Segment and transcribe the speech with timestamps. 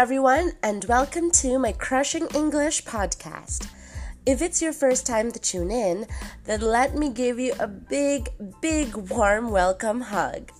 [0.00, 3.68] everyone, and welcome to my Crushing English podcast.
[4.24, 6.06] If it's your first time to tune in,
[6.46, 8.30] then let me give you a big,
[8.62, 10.52] big warm welcome hug.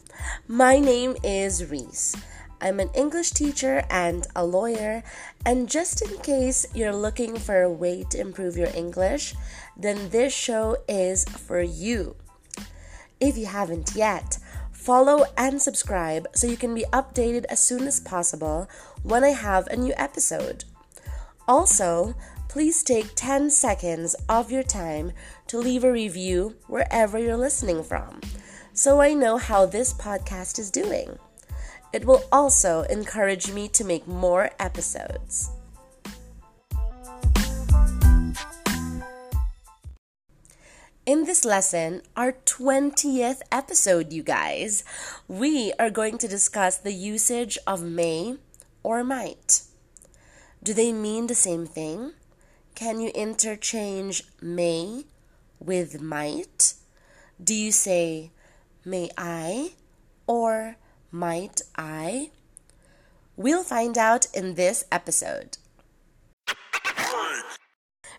[0.46, 2.14] My name is Reese.
[2.60, 5.02] I'm an English teacher and a lawyer,
[5.46, 9.34] and just in case you're looking for a way to improve your English,
[9.74, 12.14] then this show is for you.
[13.20, 14.36] If you haven't yet,
[14.90, 18.68] follow and subscribe so you can be updated as soon as possible
[19.04, 20.64] when I have a new episode.
[21.46, 22.16] Also,
[22.48, 25.12] please take 10 seconds of your time
[25.46, 28.20] to leave a review wherever you're listening from
[28.72, 31.20] so I know how this podcast is doing.
[31.92, 35.50] It will also encourage me to make more episodes.
[41.10, 44.84] In this lesson, our 20th episode, you guys,
[45.26, 48.36] we are going to discuss the usage of may
[48.84, 49.62] or might.
[50.62, 52.12] Do they mean the same thing?
[52.76, 55.06] Can you interchange may
[55.58, 56.74] with might?
[57.42, 58.30] Do you say,
[58.84, 59.72] may I
[60.28, 60.76] or
[61.10, 62.30] might I?
[63.34, 65.58] We'll find out in this episode.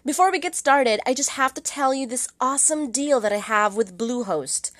[0.04, 3.38] Before we get started, I just have to tell you this awesome deal that I
[3.38, 4.72] have with Bluehost.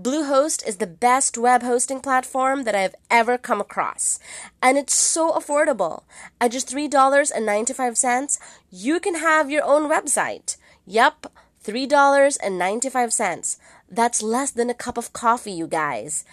[0.00, 4.20] Bluehost is the best web hosting platform that I've ever come across.
[4.62, 6.04] And it's so affordable.
[6.40, 8.38] At just $3.95,
[8.70, 10.56] you can have your own website.
[10.86, 11.26] Yep,
[11.64, 13.56] $3.95.
[13.90, 16.24] That's less than a cup of coffee, you guys.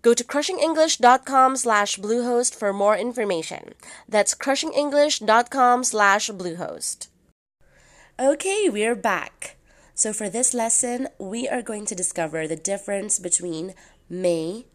[0.00, 3.74] Go to crushingenglish.com slash bluehost for more information.
[4.08, 7.08] That's crushingenglish.com slash bluehost.
[8.22, 9.56] Okay, we're back.
[9.94, 13.72] So for this lesson, we are going to discover the difference between
[14.10, 14.66] may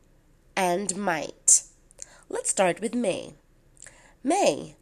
[0.57, 1.61] and might.
[2.27, 3.35] Let's start with may.
[4.23, 4.77] May,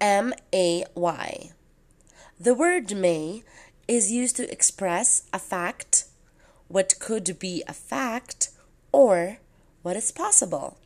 [0.00, 1.50] M A Y.
[2.40, 3.44] The word may
[3.86, 6.06] is used to express a fact,
[6.66, 8.50] what could be a fact,
[8.90, 9.38] or
[9.82, 10.76] what is possible.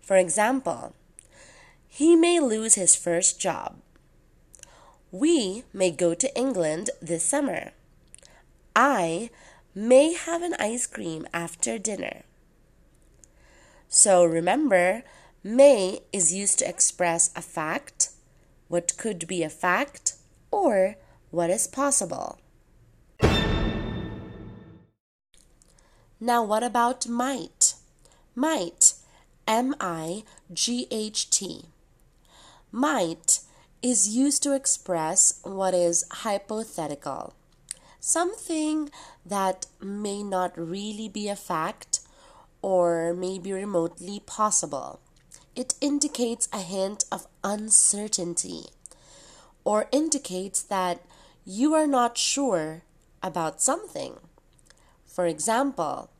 [0.00, 0.94] For example,
[1.88, 3.78] he may lose his first job.
[5.10, 7.70] We may go to England this summer.
[8.76, 9.30] I
[9.74, 12.22] may have an ice cream after dinner.
[13.88, 15.04] So remember,
[15.42, 18.10] may is used to express a fact,
[18.68, 20.16] what could be a fact,
[20.50, 20.96] or
[21.30, 22.38] what is possible.
[26.20, 27.74] Now, what about might?
[28.34, 28.94] Might,
[29.46, 31.66] M I G H T.
[32.70, 33.37] Might
[33.82, 37.34] is used to express what is hypothetical,
[38.00, 38.90] something
[39.24, 42.00] that may not really be a fact
[42.60, 45.00] or may be remotely possible.
[45.54, 48.66] It indicates a hint of uncertainty
[49.64, 51.04] or indicates that
[51.44, 52.82] you are not sure
[53.22, 54.14] about something.
[55.06, 56.10] For example,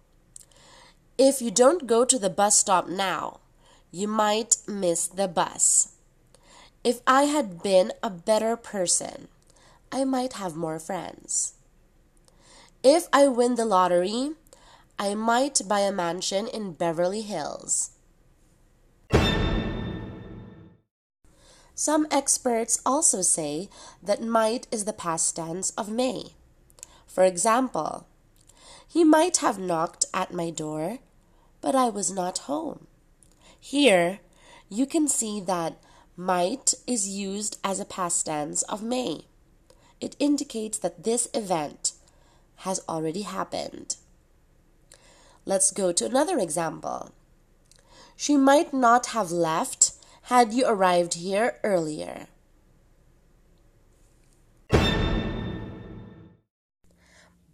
[1.17, 3.41] if you don't go to the bus stop now,
[3.91, 5.98] you might miss the bus.
[6.85, 9.29] If I had been a better person,
[9.91, 11.55] I might have more friends.
[12.85, 14.33] If I win the lottery,
[14.99, 17.91] I might buy a mansion in Beverly Hills.
[21.75, 23.69] Some experts also say
[24.03, 26.33] that might is the past tense of may.
[27.07, 28.07] For example,
[28.87, 30.99] he might have knocked at my door,
[31.61, 32.87] but I was not home.
[33.59, 34.21] Here,
[34.69, 35.77] you can see that
[36.19, 39.25] might is used as a past tense of may.
[40.01, 41.93] It indicates that this event
[42.67, 43.95] has already happened.
[45.47, 47.13] Let's go to another example.
[48.17, 49.93] She might not have left
[50.23, 52.27] had you arrived here earlier.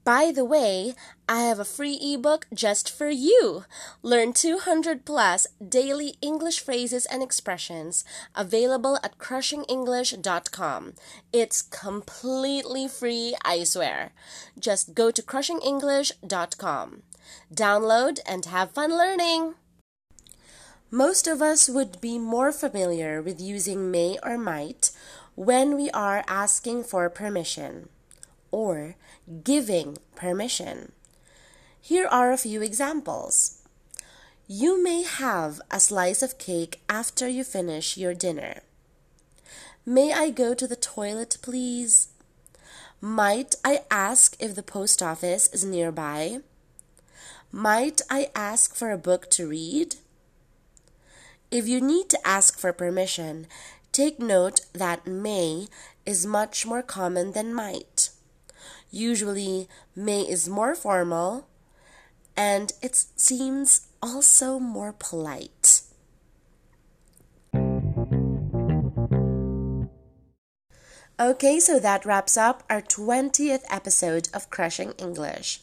[0.04, 0.94] By the way,
[1.26, 3.64] I have a free ebook just for you.
[4.02, 10.92] Learn 200 plus daily English phrases and expressions available at crushingenglish.com.
[11.32, 14.12] It's completely free, I swear.
[14.58, 17.02] Just go to crushingenglish.com.
[17.54, 19.54] Download and have fun learning.
[20.90, 24.90] Most of us would be more familiar with using may or might
[25.34, 27.88] when we are asking for permission
[28.54, 28.94] or
[29.42, 30.92] giving permission.
[31.82, 33.58] Here are a few examples.
[34.46, 38.60] You may have a slice of cake after you finish your dinner.
[39.84, 42.08] May I go to the toilet, please?
[43.00, 46.38] Might I ask if the post office is nearby?
[47.50, 49.96] Might I ask for a book to read?
[51.50, 53.46] If you need to ask for permission,
[53.90, 55.66] take note that may
[56.06, 57.93] is much more common than might.
[58.94, 61.48] Usually, may is more formal
[62.36, 65.82] and it seems also more polite.
[71.18, 75.60] Okay, so that wraps up our 20th episode of Crushing English.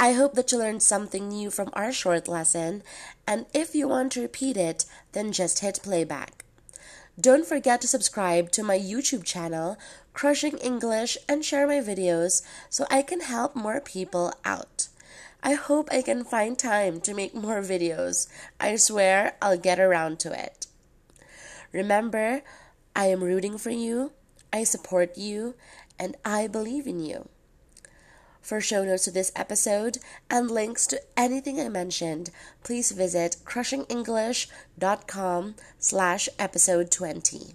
[0.00, 2.82] I hope that you learned something new from our short lesson,
[3.26, 6.44] and if you want to repeat it, then just hit playback.
[7.20, 9.78] Don't forget to subscribe to my YouTube channel,
[10.14, 14.88] Crushing English, and share my videos so I can help more people out.
[15.42, 18.26] I hope I can find time to make more videos.
[18.58, 20.66] I swear I'll get around to it.
[21.72, 22.42] Remember,
[22.96, 24.12] I am rooting for you
[24.54, 25.56] I support you,
[25.98, 27.28] and I believe in you.
[28.40, 29.98] For show notes to this episode
[30.30, 32.30] and links to anything I mentioned,
[32.62, 37.54] please visit crushingenglish.com slash episode 20.